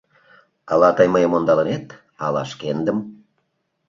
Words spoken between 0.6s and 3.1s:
Ала тый мыйым ондалынет, ала шкендым.